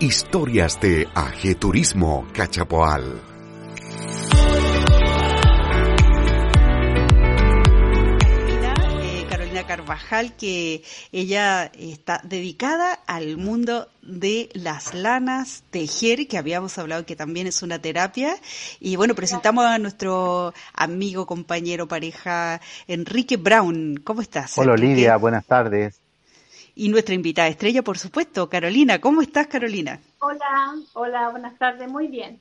[0.00, 3.22] Historias de Ajeturismo Cachapoal.
[9.00, 16.76] Eh, Carolina Carvajal, que ella está dedicada al mundo de las lanas, tejer, que habíamos
[16.76, 18.34] hablado que también es una terapia.
[18.80, 24.00] Y bueno, presentamos a nuestro amigo, compañero, pareja, Enrique Brown.
[24.02, 24.58] ¿Cómo estás?
[24.58, 24.92] Hola Enrique?
[24.92, 26.03] Olivia, buenas tardes.
[26.76, 29.00] Y nuestra invitada estrella, por supuesto, Carolina.
[29.00, 30.00] ¿Cómo estás, Carolina?
[30.18, 32.40] Hola, hola, buenas tardes, muy bien.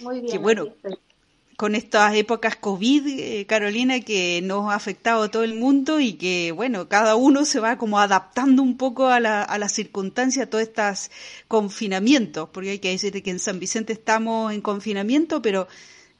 [0.00, 0.32] Muy bien.
[0.32, 0.66] Qué bueno.
[1.56, 6.12] Con estas épocas COVID, eh, Carolina, que nos ha afectado a todo el mundo y
[6.12, 10.46] que, bueno, cada uno se va como adaptando un poco a la, a las circunstancias,
[10.46, 11.10] a todos estos
[11.48, 15.66] confinamientos, porque hay que decir que en San Vicente estamos en confinamiento, pero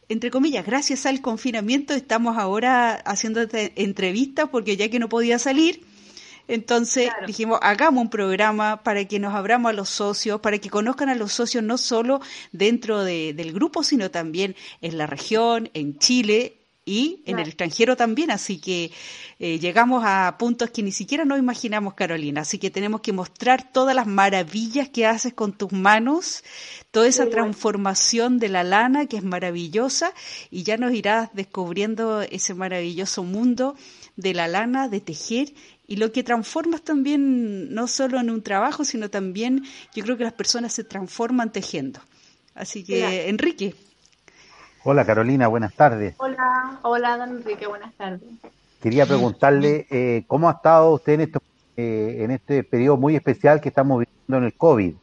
[0.09, 5.39] entre comillas, gracias al confinamiento estamos ahora haciendo esta entrevista porque ya que no podía
[5.39, 5.85] salir,
[6.49, 7.27] entonces Claro.
[7.27, 11.15] dijimos, hagamos un programa para que nos abramos a los socios, para que conozcan a
[11.15, 12.21] los socios no solo
[12.53, 17.43] dentro de- del grupo, sino también en la región, en Chile y en Claro.
[17.43, 18.31] el extranjero también.
[18.31, 18.91] Así que
[19.39, 22.41] eh, llegamos a puntos que ni siquiera nos imaginamos, Carolina.
[22.41, 26.43] Así que tenemos que mostrar todas las maravillas que haces con tus manos,
[26.91, 30.13] toda esa transformación de la lana que es maravillosa
[30.51, 33.77] y ya nos irás descubriendo ese maravilloso mundo
[34.17, 35.53] de la lana, de tejer
[35.89, 40.23] y lo que transformas también no solo en un trabajo, sino también yo creo que
[40.23, 42.01] las personas se transforman tejiendo.
[42.55, 43.29] Así que.
[43.29, 43.75] Enrique,
[44.85, 46.15] Hola Carolina, buenas tardes.
[46.19, 48.29] Hola, hola, don Enrique, buenas tardes.
[48.81, 51.43] Quería preguntarle eh, cómo ha estado usted en, esto,
[51.77, 54.95] eh, en este periodo muy especial que estamos viviendo en el COVID.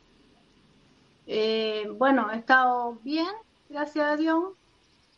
[1.28, 3.28] Eh, bueno, he estado bien,
[3.69, 4.53] gracias a Dios,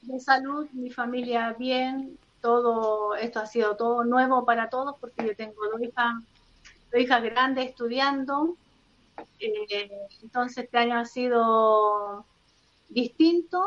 [0.01, 5.35] de salud, mi familia bien, todo esto ha sido todo nuevo para todos porque yo
[5.35, 6.13] tengo dos hijas,
[6.91, 8.59] dos hijas grandes estudiando,
[9.39, 9.89] Eh,
[10.23, 12.27] entonces este año ha sido
[12.89, 13.61] distinto,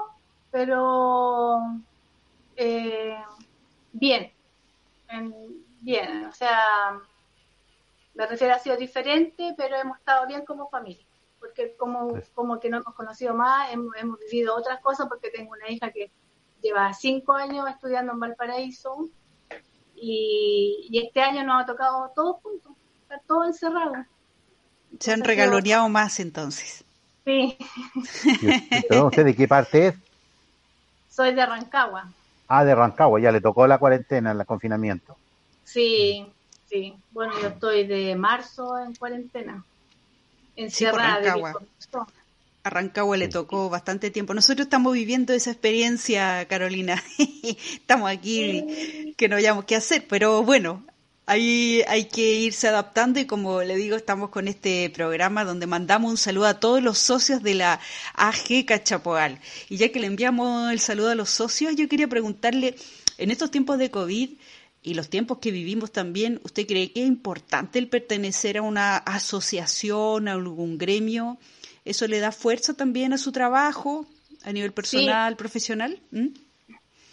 [0.50, 1.59] pero
[2.56, 3.17] eh,
[3.93, 4.33] bien,
[5.09, 5.34] en-
[5.81, 7.00] bien, o sea,
[8.15, 11.06] me refiero ha sido diferente, pero hemos estado bien como familia,
[11.39, 15.53] porque como, como que no hemos conocido más, hemos, hemos vivido otras cosas, porque tengo
[15.53, 16.12] una hija que
[16.62, 19.10] lleva cinco años estudiando en Valparaíso
[19.94, 22.72] y, y este año nos ha tocado todos juntos,
[23.03, 23.98] estar todos encerrados.
[25.00, 26.84] se han regaloneado más entonces.
[27.25, 27.56] Sí,
[28.88, 29.94] Perdón, ¿usted de qué parte es?
[31.09, 32.15] soy de Rancagua.
[32.49, 35.19] Ah, de Rancagua, ya le tocó la cuarentena, el confinamiento.
[35.62, 36.32] Sí,
[36.65, 36.94] sí.
[37.10, 39.65] Bueno, yo estoy de marzo en cuarentena.
[40.56, 41.53] Encerrada de mi Rancagua.
[41.53, 42.06] corazón.
[42.62, 44.34] A Rancagua le tocó bastante tiempo.
[44.34, 47.03] Nosotros estamos viviendo esa experiencia, Carolina.
[47.72, 50.84] estamos aquí que no hayamos qué hacer, pero bueno,
[51.25, 56.10] ahí hay que irse adaptando y como le digo, estamos con este programa donde mandamos
[56.10, 57.81] un saludo a todos los socios de la
[58.15, 59.38] AG Cachapoal.
[59.69, 62.75] Y ya que le enviamos el saludo a los socios, yo quería preguntarle,
[63.16, 64.31] en estos tiempos de COVID
[64.82, 68.97] y los tiempos que vivimos también, ¿usted cree que es importante el pertenecer a una
[68.97, 71.38] asociación, a algún gremio?
[71.85, 74.07] ¿Eso le da fuerza también a su trabajo
[74.43, 76.01] a nivel personal, profesional?
[76.11, 76.29] ¿Mm?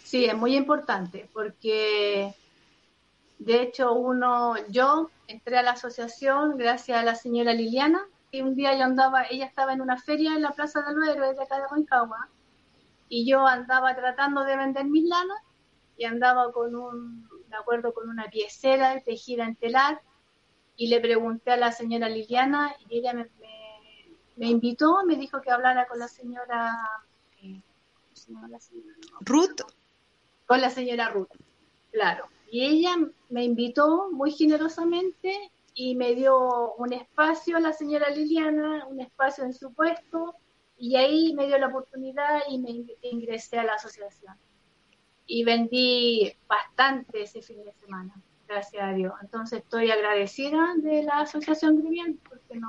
[0.04, 2.34] Sí, es muy importante porque
[3.38, 8.00] de hecho uno, yo entré a la asociación gracias a la señora Liliana,
[8.32, 11.08] que un día yo andaba, ella estaba en una feria en la Plaza de los
[11.08, 12.28] Héroes de acá de Rancagua
[13.08, 15.38] y yo andaba tratando de vender mis lanas
[15.96, 20.00] y andaba con un, de acuerdo con una piecera tejida en telar
[20.76, 23.57] y le pregunté a la señora Liliana y ella me, me,
[24.38, 26.76] me invitó, me dijo que hablara con la señora,
[27.42, 27.60] eh,
[27.94, 28.96] ¿cómo se llama la señora?
[29.12, 29.60] No, Ruth,
[30.46, 31.30] con la señora Ruth,
[31.90, 32.26] claro.
[32.50, 32.96] Y ella
[33.28, 39.44] me invitó muy generosamente y me dio un espacio a la señora Liliana, un espacio
[39.44, 40.34] en su puesto,
[40.78, 44.34] y ahí me dio la oportunidad y me ing- ingresé a la asociación.
[45.26, 48.14] Y vendí bastante ese fin de semana,
[48.46, 49.12] gracias a Dios.
[49.20, 52.68] Entonces estoy agradecida de la asociación Grivian porque no,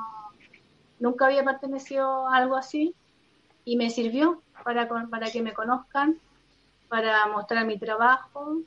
[1.00, 2.94] nunca había pertenecido a algo así
[3.66, 6.20] y me sirvió para, para que me conozcan
[6.90, 8.58] para mostrar mi trabajo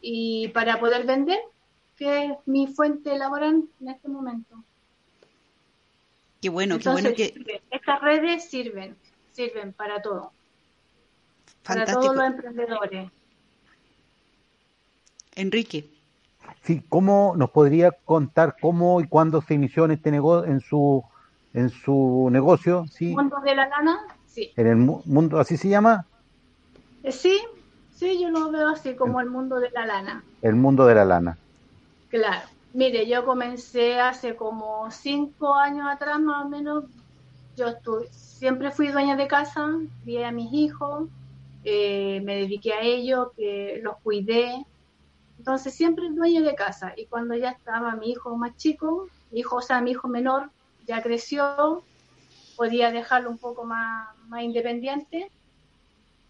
[0.00, 1.38] y para poder vender,
[1.96, 4.64] que es mi fuente laboral en este momento.
[6.40, 8.96] qué bueno, qué Entonces, bueno que estas redes sirven,
[9.30, 10.32] sirven para todo,
[11.62, 13.10] para todos los emprendedores.
[15.36, 15.90] Enrique,
[16.62, 21.04] Sí, ¿cómo nos podría contar cómo y cuándo se inició en este negocio, en su,
[21.52, 22.84] en su negocio?
[22.90, 24.52] Sí, Mundo de la lana, sí.
[24.56, 26.08] en el mu- mundo, así se llama,
[27.04, 27.40] Eh, Sí,
[27.88, 31.04] sí, yo lo veo así como el mundo de la lana, el mundo de la
[31.04, 31.40] lana.
[32.08, 32.46] claro.
[32.72, 36.84] Mire, yo comencé hace como cinco años atrás más o menos.
[37.56, 39.68] Yo estuve, siempre fui dueña de casa,
[40.02, 41.08] crié a mis hijos,
[41.62, 44.64] eh, me dediqué a ellos, que los cuidé.
[45.44, 46.94] Entonces siempre dueña de casa.
[46.96, 50.50] Y cuando ya estaba mi hijo más chico, mi hijo, o sea, mi hijo menor,
[50.86, 51.84] ya creció,
[52.56, 55.30] podía dejarlo un poco más, más independiente.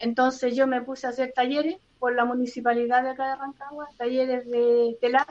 [0.01, 4.51] Entonces yo me puse a hacer talleres por la municipalidad de acá de Rancagua, talleres
[4.51, 5.29] de telar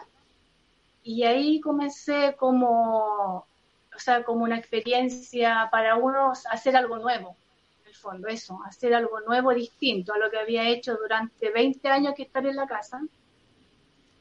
[1.04, 7.36] y ahí comencé como, o sea, como una experiencia para uno hacer algo nuevo,
[7.82, 11.86] en el fondo, eso, hacer algo nuevo, distinto a lo que había hecho durante 20
[11.90, 13.02] años que estar en la casa.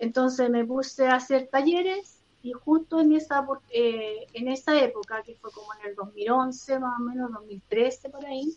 [0.02, 5.36] Entonces me puse a hacer talleres y justo en esa, eh, en esa época, que
[5.36, 8.56] fue como en el 2011, más o menos, 2013 por ahí,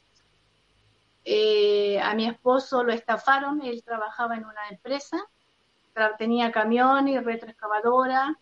[1.24, 5.18] eh, a mi esposo lo estafaron, él trabajaba en una empresa
[6.18, 8.38] tenía camión y retroexcavadora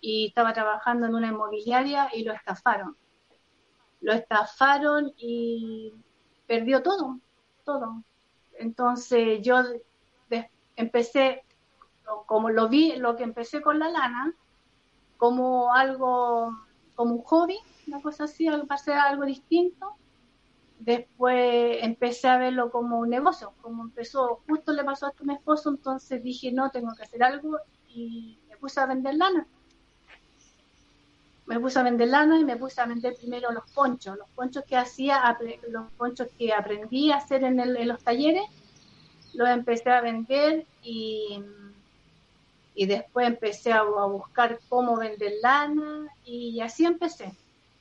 [0.00, 2.96] y estaba trabajando en una inmobiliaria y lo estafaron.
[4.00, 5.94] Lo estafaron y
[6.46, 7.18] perdió todo,
[7.64, 8.02] todo.
[8.58, 9.62] Entonces yo
[10.76, 11.42] empecé,
[12.26, 14.34] como lo vi, lo que empecé con la lana,
[15.16, 16.56] como algo,
[16.94, 19.96] como un hobby, una cosa así, para hacer algo distinto
[20.84, 25.70] después empecé a verlo como un negocio, como empezó, justo le pasó a mi esposo,
[25.70, 27.58] entonces dije, no, tengo que hacer algo
[27.88, 29.46] y me puse a vender lana.
[31.46, 34.64] Me puse a vender lana y me puse a vender primero los ponchos, los ponchos
[34.64, 35.36] que hacía,
[35.68, 38.44] los ponchos que aprendí a hacer en, en los talleres,
[39.34, 41.42] los empecé a vender y,
[42.74, 47.32] y después empecé a, a buscar cómo vender lana y así empecé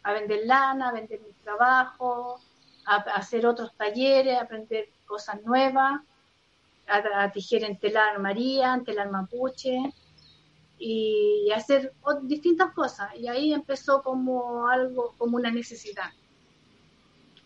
[0.04, 2.40] a vender lana, a vender mi trabajo,
[2.86, 6.02] a, hacer otros talleres, a aprender cosas nuevas,
[6.88, 9.80] a, tejer en telar María, en telar mapuche
[10.78, 11.94] y, hacer
[12.24, 13.16] distintas cosas.
[13.16, 16.12] Y ahí empezó como algo, como una necesidad,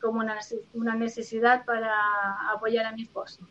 [0.01, 0.39] como una,
[0.73, 3.47] una necesidad para apoyar a mi esposo.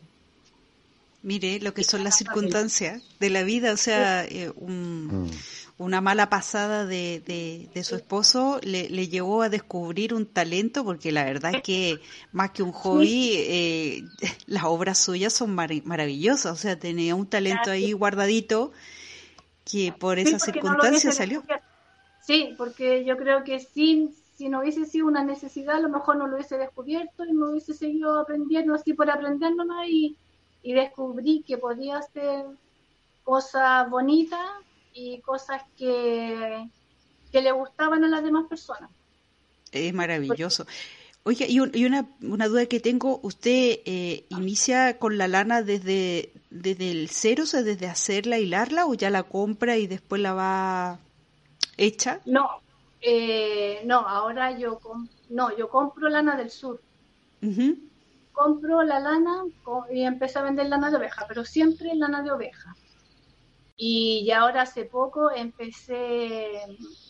[1.23, 5.31] Mire lo que son las circunstancias de la vida, o sea, eh, un, mm.
[5.79, 11.11] una mala pasada de, de, su esposo le, le, llevó a descubrir un talento, porque
[11.11, 11.99] la verdad es que
[12.31, 14.03] más que un hobby, eh,
[14.45, 18.71] las obras suyas son maravillosas, o sea, tenía un talento ahí guardadito
[19.69, 21.43] que por esa circunstancia salió.
[22.21, 26.17] Sí, porque yo creo que sin, si no hubiese sido una necesidad, a lo mejor
[26.17, 30.15] no lo hubiese descubierto y me hubiese seguido aprendiendo así por aprender nomás y,
[30.63, 32.45] y descubrí que podía hacer
[33.23, 34.39] cosas bonitas
[34.93, 36.67] y cosas que,
[37.31, 38.89] que le gustaban a las demás personas.
[39.71, 40.65] Es maravilloso.
[41.23, 46.89] Oiga, y, una, una, duda que tengo, ¿usted eh, inicia con la lana desde, desde
[46.89, 50.99] el cero, o sea, desde hacerla, hilarla, o ya la compra y después la va
[51.75, 52.21] hecha?
[52.25, 52.61] No,
[53.01, 54.79] eh, no, ahora yo,
[55.29, 56.81] no, yo compro lana del sur.
[58.37, 59.45] Compro la lana
[59.91, 62.75] y empecé a vender lana de oveja, pero siempre lana de oveja.
[63.75, 66.61] Y ahora hace poco empecé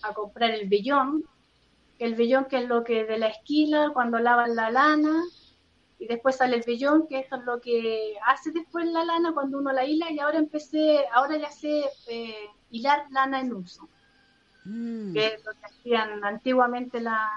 [0.04, 1.26] a comprar el vellón,
[2.00, 5.22] el vellón que es lo que de la esquila cuando lavan la lana,
[6.00, 9.74] y después sale el vellón, que es lo que hace después la lana cuando uno
[9.74, 13.90] la hila, y ahora empecé, ahora ya sé eh, hilar lana en uso,
[14.64, 15.12] mm.
[15.12, 17.30] que es lo que hacían antiguamente la,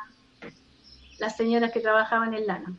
[1.19, 2.73] las señoras que trabajaban en lana.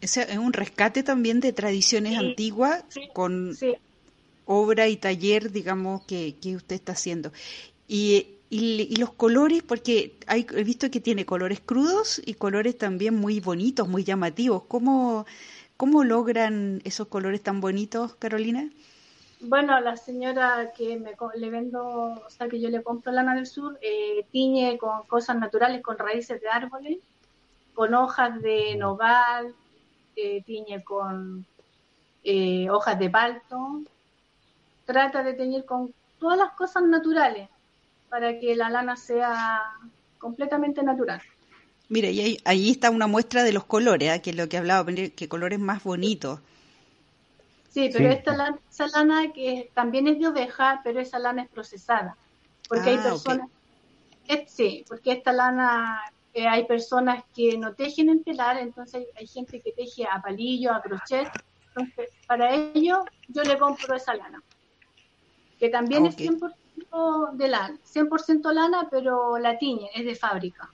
[0.00, 3.56] Es un rescate también de tradiciones antiguas con
[4.46, 7.32] obra y taller, digamos, que, que usted está haciendo.
[7.86, 13.14] Y, y, los colores, porque hay, he visto que tiene colores crudos y colores también
[13.14, 14.64] muy bonitos, muy llamativos.
[14.64, 15.24] ¿Cómo,
[15.76, 18.68] cómo logran esos colores tan bonitos, Carolina?
[19.40, 21.84] Bueno, la señora que me, le vendo,
[22.26, 25.96] o sea, que yo le compro lana del sur, eh, tiñe con cosas naturales, con
[25.96, 26.98] raíces de árboles,
[27.72, 29.54] con hojas de nogal,
[30.16, 31.46] eh, tiñe con
[32.24, 33.82] eh, hojas de palto,
[34.84, 37.48] trata de tener con todas las cosas naturales
[38.08, 39.62] para que la lana sea
[40.18, 41.22] completamente natural.
[41.88, 44.22] Mire, y ahí, está una muestra de los colores, ¿eh?
[44.22, 46.40] que es lo que hablaba, que colores más bonitos.
[47.70, 51.48] Sí, pero esta lana, esa lana que también es de oveja, pero esa lana es
[51.48, 52.16] procesada.
[52.68, 53.48] Porque hay ah, personas,
[54.46, 56.00] sí, porque esta lana
[56.34, 60.72] eh, hay personas que no tejen en telar, entonces hay, gente que teje a palillo,
[60.72, 61.28] a crochet.
[61.68, 64.42] Entonces, para ello yo le compro esa lana
[65.60, 70.70] que también es 100% de lana, 100% lana, pero la tiñe, es de fábrica.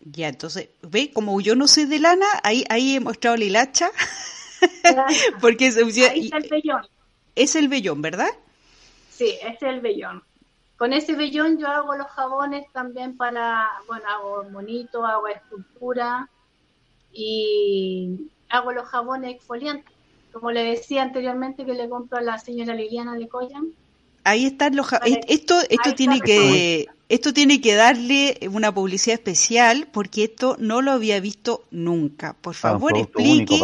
[0.00, 3.90] Ya, entonces, ve, como yo no soy de lana, ahí, ahí he mostrado la hilacha.
[5.40, 6.86] Porque es, ahí está el vellón.
[7.34, 8.28] Es el vellón, ¿verdad?
[9.10, 10.22] Sí, es el vellón.
[10.82, 16.28] Con ese vellón yo hago los jabones también para, bueno, hago monito, hago escultura
[17.12, 19.94] y hago los jabones exfoliantes.
[20.32, 23.68] Como le decía anteriormente que le compro a la señora Liliana de Coyan.
[24.24, 24.88] Ahí están los
[25.28, 30.90] esto esto tiene que esto tiene que darle una publicidad especial porque esto no lo
[30.90, 32.32] había visto nunca.
[32.32, 33.60] Por ah, favor, explique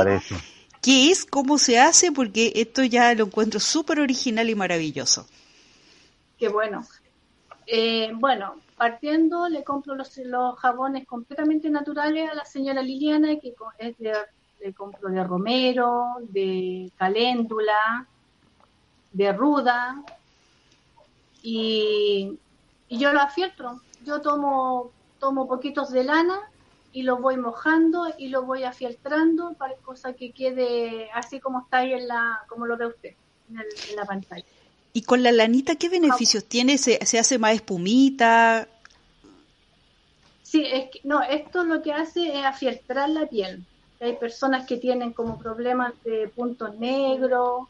[0.80, 5.26] qué es, cómo se hace porque esto ya lo encuentro súper original y maravilloso.
[6.38, 6.86] Qué bueno.
[7.70, 10.18] Eh, bueno, partiendo le compro los,
[10.56, 14.14] jabones completamente naturales a la señora Liliana que es de
[14.60, 18.06] le compro de romero, de caléndula,
[19.12, 20.02] de ruda,
[21.42, 22.38] y,
[22.90, 23.80] yo lo afieltro.
[24.04, 26.40] Yo tomo, tomo poquitos de lana
[26.92, 31.78] y lo voy mojando y lo voy afieltrando para cosa que quede así como está
[31.78, 33.14] ahí en la, como lo ve usted
[33.50, 34.44] en, la pantalla.
[34.98, 36.76] ¿Y con la lanita qué beneficios tiene?
[36.76, 38.66] ¿Se, ¿Se, hace más espumita?
[40.42, 43.64] Sí, es que, no, esto lo que hace es afieltrar la piel.
[44.00, 47.68] Hay personas que tienen como problemas de puntos negros,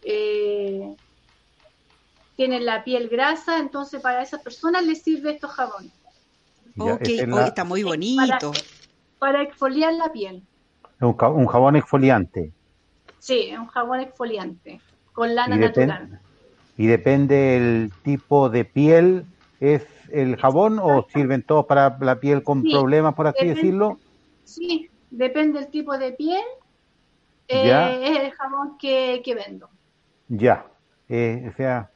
[0.00, 0.96] eh,
[2.36, 5.92] tienen la piel grasa, entonces para esas personas les sirve estos jabones.
[6.78, 8.52] Ok, está muy bonito.
[9.18, 10.42] Para, exfoliar la piel.
[11.02, 12.50] Un, jabón exfoliante.
[13.18, 14.80] Sí, un jabón exfoliante,
[15.12, 16.15] con lana natural.
[16.76, 19.24] ¿Y depende del tipo de piel,
[19.60, 23.98] es el jabón o sirven todos para la piel con problemas, por así decirlo?
[24.44, 26.44] Sí, depende del tipo de piel,
[27.48, 29.68] eh, es el jabón que, vendo.
[30.28, 30.66] Ya,
[31.08, 31.90] eh, o sea,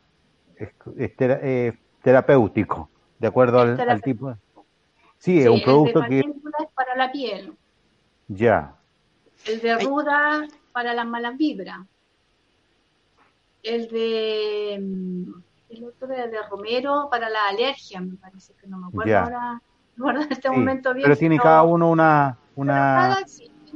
[0.57, 4.35] es, terapéutico, de acuerdo al, tipo.
[5.19, 6.21] Sí, es un producto que...
[6.21, 6.27] es
[6.75, 7.53] para la piel.
[8.29, 8.75] Ya.
[9.47, 11.81] El de ruda para las malas vibras.
[13.63, 14.79] El de...
[14.81, 15.33] Mm,
[15.71, 19.63] el otro de, de romero para la alergia, me parece que no me acuerdo ahora.
[19.97, 21.05] en este momento bien.
[21.05, 23.19] Pero tiene cada uno una, una,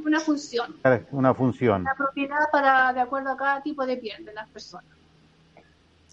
[0.03, 0.75] una función.
[1.11, 1.81] Una función.
[1.81, 4.85] Una propiedad para, de acuerdo a cada tipo de piel de las personas.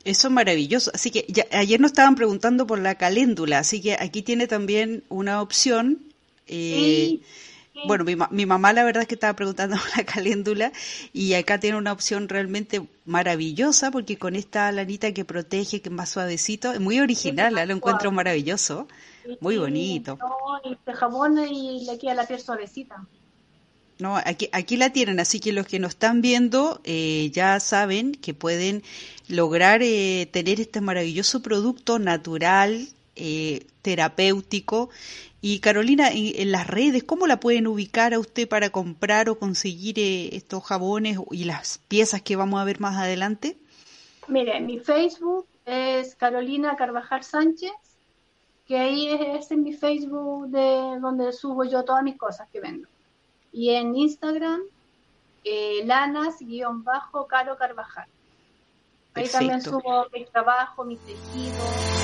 [0.04, 0.90] Eso es maravilloso.
[0.94, 5.40] Así que ayer nos estaban preguntando por la caléndula, así que aquí tiene también una
[5.40, 6.00] opción.
[6.48, 7.20] Eh,
[7.86, 10.72] bueno, mi, mi, mamá la verdad es que estaba preguntando la caléndula
[11.12, 15.94] y acá tiene una opción realmente maravillosa porque con esta lanita que protege, que es
[15.94, 17.66] más suavecito, es muy original, ¿eh?
[17.66, 18.88] lo encuentro maravilloso,
[19.40, 20.18] muy bonito.
[20.64, 23.04] y este jabón y le queda la piel suavecita.
[23.98, 28.12] No, aquí, aquí la tienen, así que los que nos están viendo eh, ya saben
[28.12, 28.82] que pueden
[29.28, 34.90] lograr eh, tener este maravilloso producto natural, eh, terapéutico.
[35.40, 39.96] Y Carolina, en, las redes, ¿cómo la pueden ubicar a usted para comprar o conseguir
[39.98, 43.56] estos jabones y las piezas que vamos a ver más adelante?
[44.28, 47.72] Mire, mi Facebook es Carolina Carvajal Sánchez,
[48.68, 52.86] que ahí es, en mi Facebook de donde subo yo todas mis cosas que vendo.
[53.52, 54.60] Y en Instagram,
[55.44, 58.06] eh, lanas-caro Carvajal.
[59.14, 62.01] Ahí también subo mi trabajo, mis tejidos.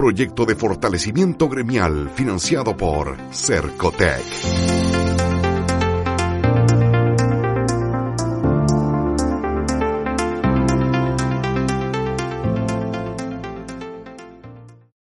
[0.00, 4.89] Proyecto de fortalecimiento gremial financiado por Cercotec.